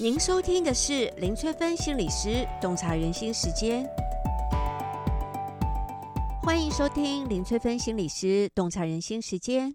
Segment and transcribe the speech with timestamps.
[0.00, 3.84] 您收听的是林翠芬心理师洞察人心时间，
[6.40, 9.74] 欢迎收听林翠芬心理师洞察人心时间。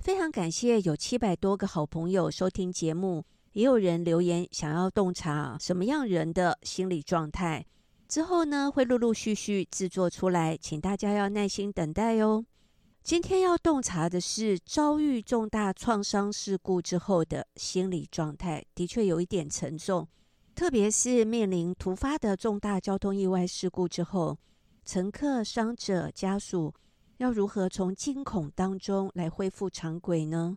[0.00, 7.64] 非常感谢有七百多个好朋友收听节目，也有人留言想要洞察什么样人的心理状态，
[8.08, 12.44] 之后呢会陆陆续续制作出来，请大家要耐心等待哦。
[13.02, 20.06] 今天要洞察的是遭遇重大创伤事故之后的心理状态，的确有一点沉重。
[20.54, 24.38] 特别是面临突发的重大交通意外事故之后，
[24.84, 26.72] 乘客、伤者、家属
[27.16, 30.56] 要如何从惊恐当中来恢复常轨呢？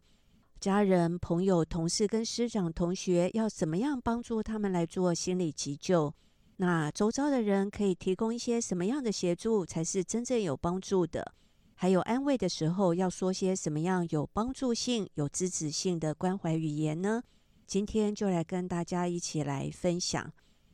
[0.59, 6.13] 家人、朋友、同事跟师长、同学要怎么样帮助他们来做心理急救？
[6.57, 11.33] 那周遭的人可以提供一些什么样的协助，才是真正有帮助的？
[11.75, 17.21] 还有安慰的时候，要说些什么样有帮助性、有支持性的关怀语言呢？
[17.65, 20.31] 今天就来跟大家一起来分享。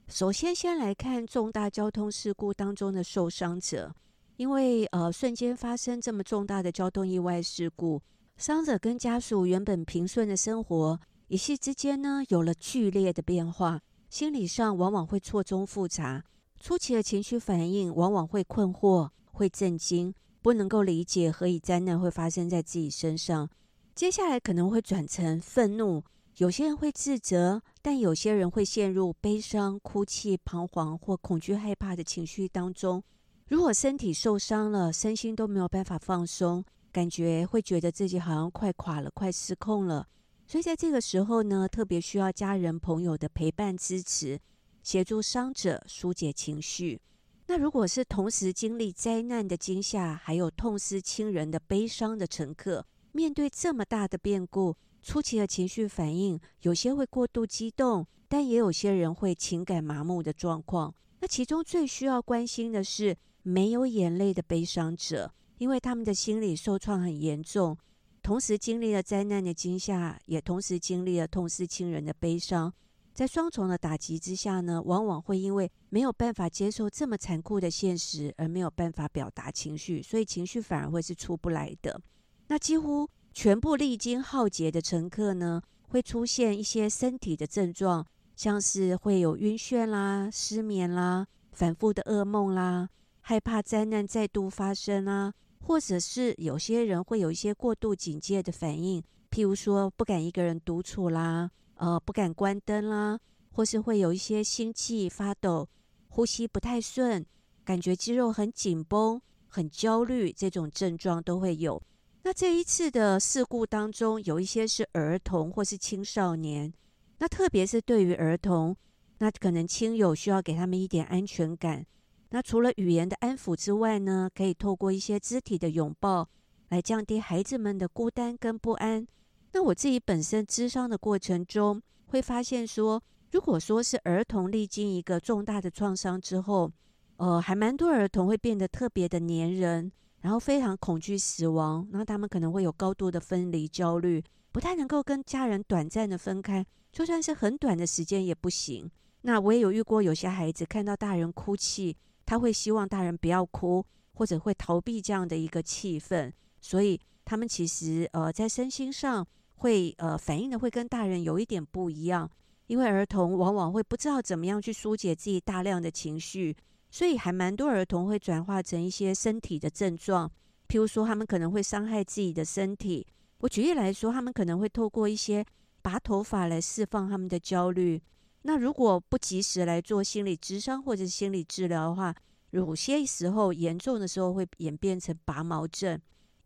[0.07, 3.93] 首先，先来看重大交通事故当中的受伤者，
[4.37, 8.01] 因为呃，瞬间发生这么重大的交通意外事故，
[8.37, 16.23] 伤者跟家属原本平顺的生活，一夕之间呢，有了剧烈的变化，心理上往往会错综复杂，
[16.59, 20.13] 初期的情绪反应往往会困惑、会震惊。
[20.41, 23.49] 不能够理解何以灾难会发生在自己身上，
[23.93, 26.03] 接下来可能会转成愤怒，
[26.37, 33.03] 有些人会自责，但有些人会陷入悲伤、哭泣、彷徨或恐惧、害怕的情绪当中。
[33.47, 40.07] 如果身体受伤了，身心都没有办法放松，感觉会觉得自己好像快垮了、快失控了。
[40.47, 44.39] 所以在这个时候呢，特别需要家人朋友的陪伴支持，
[44.81, 47.01] 协助伤者疏解情绪。
[47.49, 60.93] 那如果是同时经历灾难的惊吓，还有痛失亲人的悲伤的乘客，面对这么大的变故，初期的情绪反应，有些会过度激动，但也有些人会情感麻木的状况。
[61.21, 67.75] 那其中最需要关心的是没有眼泪的悲伤者，因为他们的心理受创很严重，
[68.21, 72.71] 同时经历了灾难的惊吓，也同时经历了痛失亲人的悲伤。
[73.19, 81.99] 在双重的打击之下呢，往往会因为没有办法接受这么残酷的现实，而没有办法表达情绪，所以情绪反而会是出不来的。
[82.47, 88.07] 那几乎全部历经浩劫的乘客呢，会出现一些身体的症状，
[88.37, 92.87] 像是会有晕眩啦、失眠啦、反复的噩梦啦、
[93.19, 95.33] 害怕灾难再度发生啊，
[95.67, 101.51] 或者是有些人会有一些过度警戒的反应，譬如说不敢一个人独处啦。
[101.79, 103.17] 呃，不敢关灯啦，
[103.53, 105.67] 或是会有一些心悸、发抖、
[106.09, 107.25] 呼吸不太顺，
[107.63, 111.81] 感觉肌肉很紧绷、很焦虑，这种症状都会有。
[112.23, 116.73] 那这一次的事故当中，有一些是儿童或是青少年，
[117.19, 118.75] 那特别是对于儿童，
[119.19, 121.85] 那可能亲友需要给他们一点安全感。
[122.31, 126.27] 那除了语言的安抚之外呢，可以透过一些肢体的拥抱，
[126.67, 129.07] 来降低孩子们的孤单跟不安。
[129.51, 133.01] 那我自己本身咨商的过程中，会发现说，
[133.31, 136.71] 如果说是儿童历经一个重大的创伤之后，
[137.17, 148.89] 呃，还蛮多儿童会变得特别的黏人，然后非常恐惧死亡，然后他们可能会有高度的分离焦虑，不太能够跟家人短暂的分开，就算是很短的时间也不行。
[149.21, 153.83] 那我也有遇过有些孩子看到大人哭泣，他会希望大人不要哭，
[154.13, 156.31] 或者会逃避这样的一个气氛，
[156.61, 159.27] 所以他们其实呃在身心上。
[159.59, 162.29] 会呃反应的会跟大人有一点不一样，
[162.67, 166.55] 因为儿童往往会不知道怎么样去疏解自己大量的情绪，
[166.89, 170.29] 所以还蛮多儿童会转化成一些身体的症状，
[170.67, 173.05] 譬如说他们可能会伤害自己的身体。
[173.39, 175.45] 我举例来说，他们可能会透过一些
[175.81, 178.01] 拔头发来释放他们的焦虑。
[178.41, 182.15] 那如果不及时来做心理咨商或者心理治疗的话，
[182.51, 185.99] 有些时候严重的时候会演变成拔毛症。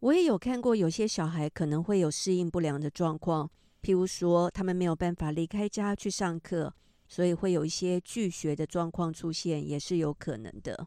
[0.03, 3.49] 我也有看过，有些小孩可能会有适应不良的状况，
[3.81, 6.73] 譬如说他们没有办法离开家去上课，
[7.07, 10.85] 所以会有一些拒学的状况出现，也是有可能的。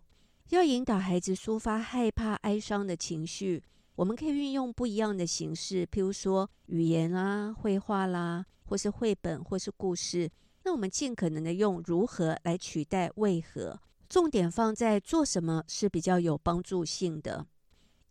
[0.50, 3.62] 要引导孩子抒发害怕、哀伤的情绪，
[3.94, 10.30] 我们可以运用不一样的形式，譬如说语言啊、绘画啦，或是绘本，或是故事。
[10.64, 13.80] 那我们尽可能的用如何来取代为何，
[14.10, 17.46] 重点放在做什么是比较有帮助性的。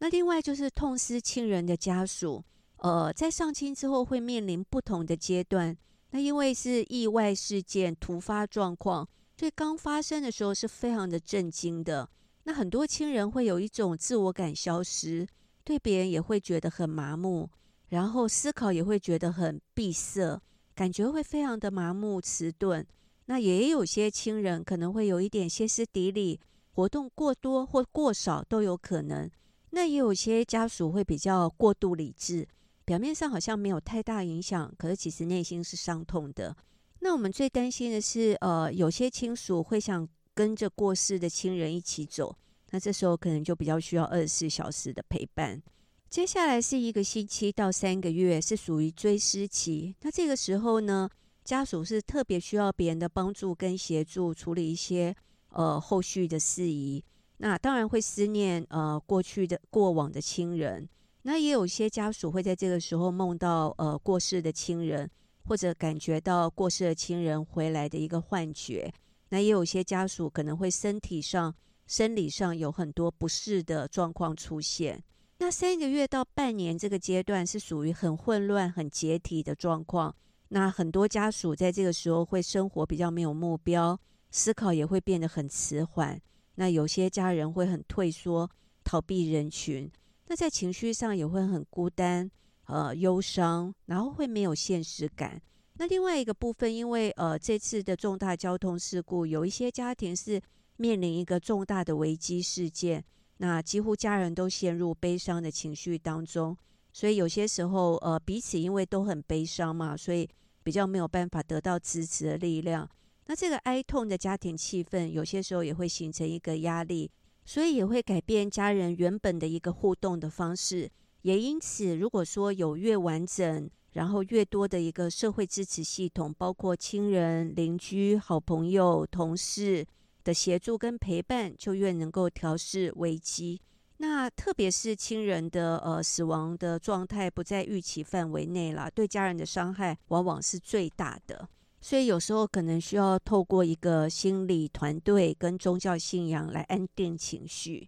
[0.05, 2.43] 那另外就是痛失亲人的家属，
[2.77, 5.75] 呃，在丧亲之后会面临不同的阶段。
[6.11, 12.07] 那因为是意外事件、突发状况，所以刚发生的时候是非常的震惊的。
[12.43, 15.27] 那很多亲人会有一种自我感消失，
[15.63, 17.49] 对别人也会觉得很麻木，
[17.89, 20.39] 然后思考也会觉得很闭塞，
[20.75, 22.85] 感觉会非常的麻木迟钝。
[23.25, 26.39] 那也有些亲人可能会有一点歇斯底里，
[26.73, 29.27] 活动过多或过少都有可能。
[29.71, 32.47] 那也有些家属会比较过度理智，
[32.85, 36.55] 表面上好像没有太大影响，可是其实内心是伤痛的。
[36.99, 42.35] 那我们最担心的是，呃，有些亲属会想跟着过世的亲人一起走，
[42.71, 45.61] 那这时候可能就比较需要二十四小时的陪伴。
[46.09, 49.95] 接下来是一个星期到三个月，是属于追思期。
[50.01, 51.09] 那这个时候呢，
[51.43, 55.13] 家属是特别需要别人的帮助跟协助处理一些
[55.49, 57.03] 呃后续的事宜。
[57.37, 60.87] 那当然会思念呃过去的过往的亲人。
[61.23, 65.09] 那也有些家属会在这个时候梦到呃过世的亲人，
[65.45, 68.93] 或者感觉到过世的亲人回来的一个幻觉。
[69.29, 71.53] 那也有些家属可能会身体上、
[71.87, 75.03] 生理上有很多不适的状况出现。
[75.39, 80.15] 那三个月到半年这个阶段是属于很混乱、很解体的状况。
[80.49, 83.99] 那很多家属在这个时候会生活比较没有目标，
[84.29, 86.21] 思考也会变得很迟缓。
[86.55, 88.49] 那有些家人会很退缩、
[88.83, 89.91] 逃避人群。
[90.27, 92.29] 那在情绪上也会很孤单、
[92.65, 95.41] 呃忧伤，然后会没有现实感。
[95.77, 100.41] 那另外一个部分，因为呃这次的重大交通事故，有一些家庭是
[100.77, 103.03] 面临一个重大的危机事件。
[103.37, 106.57] 那几乎家人都陷入悲伤的情绪当中，
[106.93, 110.27] 所以有些时候，呃，彼此因为都很悲伤嘛，所以
[110.63, 112.89] 比较没有办法得到支持的力量。
[113.25, 117.11] 那这个哀痛的家庭气氛，有些时候也会形成一个压力，
[117.45, 120.89] 所以也会改变家人原本的一个互动的方式。
[121.21, 129.85] 也因此，如果说有越完整，然后越多的一个社会支持系统，包括亲人、邻居、好朋友、同事。
[130.25, 133.61] 的协助跟陪伴，就越能够调试危机。
[133.97, 141.47] 那特别是亲人的呃死亡的状态不在预期范围内了，对家人的伤害往往是最大的。
[141.85, 147.87] 所以有时候可能需要透过一个心理团队跟宗教信仰来安定情绪。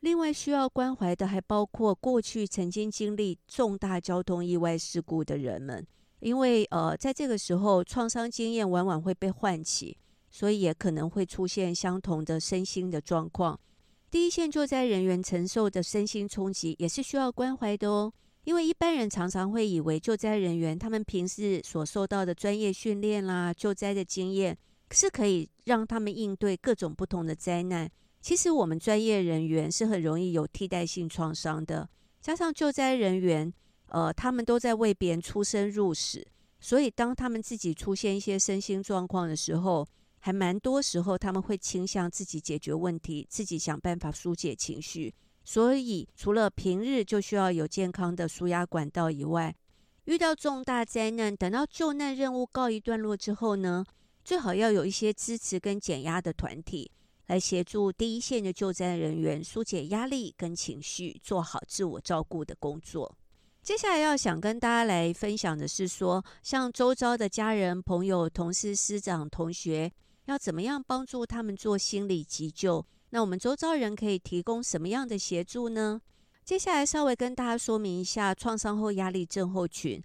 [0.00, 5.86] 另外需要关怀的还包括过去曾经经历重大交通意外事故的人们，
[6.18, 9.96] 因为呃在这个时候创伤经验往往会被唤起。
[10.28, 13.58] 所以也可能会出现相同的身心的状况。
[14.10, 18.12] 第一线救灾人员承受的身心冲击也是需要关怀的哦。
[18.46, 24.56] 因为一般人常常会以为救灾人员他们平时所受到的专业训练啦、救灾的经验
[24.92, 27.90] 是可以让他们应对各种不同的灾难。
[28.20, 31.88] 其实我们专业人员是很容易有替代性创伤的。
[32.20, 33.52] 加上救灾人员，
[33.88, 36.24] 呃，他们都在为别人出生入死，
[36.60, 39.84] 所以当他们自己出现一些身心状况的时候，
[40.20, 45.12] 还蛮多时候，他们会倾向自己解决问题，自己想办法疏解情绪。
[45.48, 49.54] 所以，除了平日就需要有健康的纾压管道以外，
[50.06, 53.84] 遇到重大灾难，等到救难任务告一段落之后呢，
[54.24, 56.90] 最好要有一些支持跟减压的团体
[57.28, 63.16] 来协助第一线的救灾人员疏解压力跟情绪，做好自我照顾的工作。
[63.62, 69.92] 接下来要想跟大家来分享的是说，像周遭的家人、朋友、同事、师长、同学。
[70.24, 72.84] 要怎么样帮助他们做心理急救？
[73.16, 75.98] 那我们周遭人可以提供什么样的协助呢？
[76.44, 80.02] 接下来稍微跟大家说明一下创伤后压力症候群，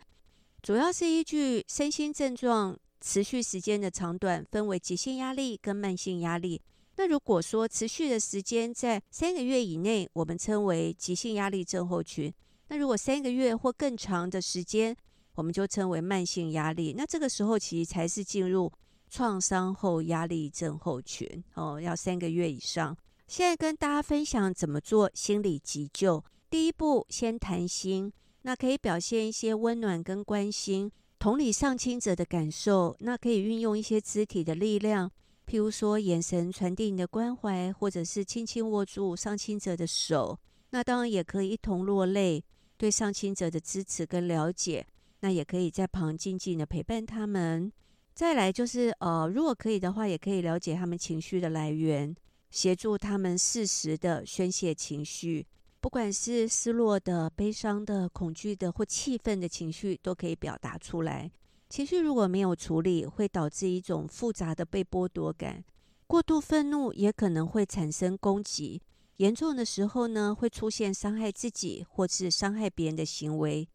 [0.62, 6.62] 主要是依据身心症状持续时间的长短，分为急性压力跟慢性压力。
[6.96, 12.32] 那如果说持续的时间在三个月以内，我们称为急性压力症候群；
[12.70, 14.96] 那如果三个月或更长的时间，
[15.36, 16.94] 我们就称为慢性压力。
[16.98, 18.72] 那这个时候其实才是进入。
[19.12, 22.98] 创伤后压力症候群哦，要三个月以上。
[23.28, 26.24] 现在跟大家分享怎么做心理急救。
[26.50, 28.12] 第一步，先谈心，
[28.44, 30.90] 那可以表现一些温暖跟关心，
[31.20, 32.96] 同理丧亲者的感受。
[33.00, 35.12] 那可以运用一些肢体的力量，
[35.46, 40.40] 譬如说眼神传递你的关怀，或者是轻轻握住丧亲者的手。
[40.70, 42.42] 那当然也可以一同落泪，
[42.78, 44.88] 对丧亲者的支持跟了解。
[45.20, 47.72] 那也可以在旁静静的陪伴他们。
[48.14, 52.16] 再来就是，呃，如果可以的话，也可以了解他们情绪的来源，
[52.50, 55.48] 协助他们适时的宣泄情绪，
[55.80, 61.32] 不管是失落的、悲伤的、恐惧的或气愤的情绪，都可以表达出来。
[61.70, 65.64] 情绪如果没有处理，会导致一种复杂的被剥夺感。
[66.06, 68.82] 过度愤怒也可能会产生攻击，
[69.18, 73.68] 严重的时候呢，会出现伤害自己或是伤害别人的行为。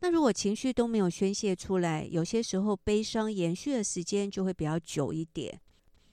[0.00, 5.60] 那如果情绪都没有宣泄出来，有些时候悲伤延续的时间就会比较久一点。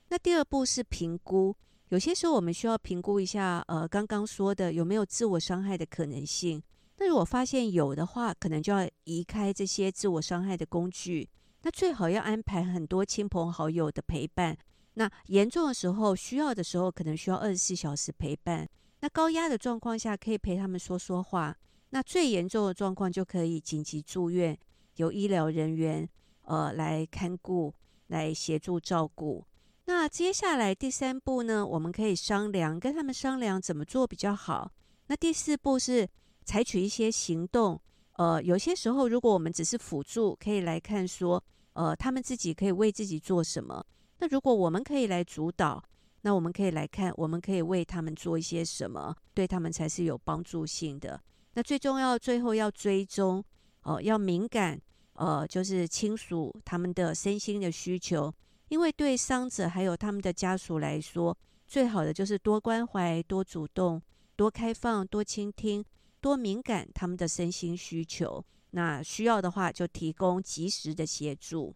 [0.10, 1.56] 那第二步是评估，
[1.90, 6.62] 有些时候我们需要评估一下，呃，刚刚说的有没有自我伤害的可能性。
[6.98, 11.30] 那如果发现有的话，可能就要移开这些自我伤害的工具，
[11.62, 14.58] 那最好要安排很多亲朋好友的陪伴。
[14.96, 18.68] 那严重的时候，需要的时候，可能需要二十四小时陪伴。
[19.00, 21.56] 那高压的状况下，可以陪他们说说话。
[21.90, 24.58] 那最严重的状况，就可以紧急住院，
[24.96, 26.08] 由医疗人员
[26.44, 27.74] 呃来看顾，
[28.08, 29.46] 来协助照顾。
[29.86, 34.70] 那接下来第三步呢，我们可以商量，跟他们商量怎么做比较好。
[35.08, 36.08] 那第四步是
[36.44, 37.80] 采取一些行动。
[38.18, 41.42] 呃，有些时候如果我们只是辅助，可以来看说，
[41.74, 43.86] 呃，他们自己可以为自己做什么。
[44.20, 45.82] 那如果我们可以来主导，
[46.22, 51.22] 那我们可以来看，我们可以为他们做一些什么，对他们才是有帮助性的。
[51.58, 53.44] 那最重要，最后要追踪，
[53.82, 54.80] 呃，要敏感，
[55.14, 58.32] 呃，就是亲属他们的身心的需求。
[58.68, 61.36] 因为对伤者还有他们的家属来说，
[61.66, 64.00] 最好的就是多关怀、多主动、
[64.36, 65.84] 多开放、多倾听、
[66.22, 68.46] 多敏感他们的身心需求。
[68.70, 71.74] 那需要的话，就提供及时的协助。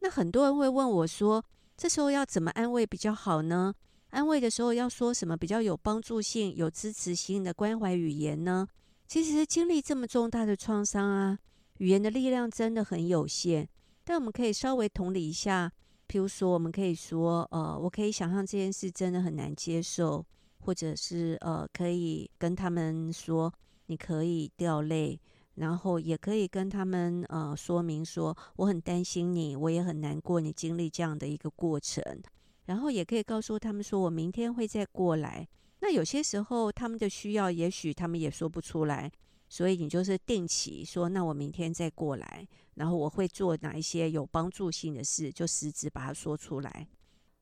[0.00, 1.44] 那很多人会问我说，
[1.76, 3.72] 这时候要怎么安慰比较好呢？
[4.08, 8.66] 安慰的时候要说什么比较有帮助性、有支持性的关怀语言呢？
[9.10, 11.36] 其实经历这么重大的创伤啊，
[11.78, 13.68] 语言的力量真的很有限。
[14.04, 15.72] 但我们可以稍微同理一下。
[16.06, 20.24] 譬如说，我们可以说，呃，我可以想象这件事真的很难接受，
[20.60, 23.52] 或者是呃，可以跟他们说，
[23.86, 25.20] 你可以掉泪，
[25.56, 32.00] 然后也可以跟他们呃说明说，我很担心你，我也很难过，你经历这样的一个过程，
[32.66, 35.48] 然后也可以告诉他们说，我明天会再过来。
[35.90, 39.10] 有些时候他们的需要，也许他们也说不出来。
[39.52, 46.86] 所以你就是定期说，那我明天再过来，然后我会做哪一些有帮助性的事，就实质把它说出来，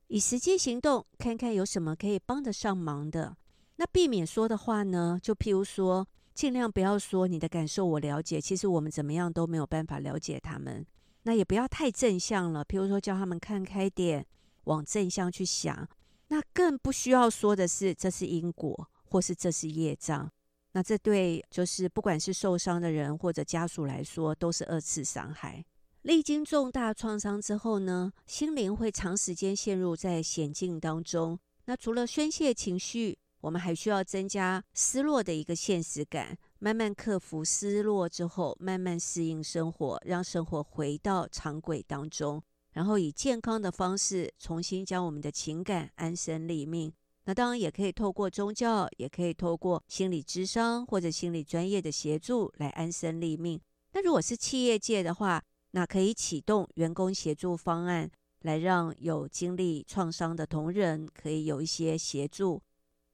[0.06, 3.36] 以实际行动看看有什么可以帮得上忙的。
[3.76, 10.86] 那避免说的话呢，就譬如说，尽量不要说你的感受我了解，其实我们怎么样都没有办法了解他们。
[11.24, 14.26] 那也不要太正向了，譬如说叫他们看开点，
[14.64, 15.86] 往正向去想。
[16.28, 20.30] 那更不需要说的是，这是因果，或是这是业障。
[20.72, 25.64] 那这对就是不管是受伤的人或者家属来说，都是二次伤害。
[26.02, 31.38] 历经重大创伤之后呢，心灵会长时间陷入在险境当中。
[31.64, 42.42] 那除了宣泄情绪，我们还需要增加失落的一个现实感，慢慢克服失落之后，慢慢适应生活，让生活回到常轨当中，
[42.78, 46.92] 然后以健康的方式重新将我们的情感安身立命。
[47.24, 53.60] 那当然也可以透过宗教，也可以透过心理咨商或者心理专业的协助来安身立命。
[53.94, 55.42] 那如果是企业界的话，
[55.72, 58.08] 那可以启动员工协助方案，
[58.42, 62.62] 来让有经历创伤的同仁可以有一些协助。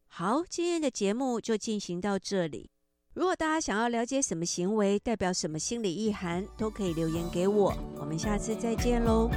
[0.08, 2.68] 好，今天的节目就进行到这里。
[3.14, 7.72] 如果大家想要了解什么行为代表什么心理意涵，都可以留言给我。
[7.96, 9.30] 我们下次再见喽。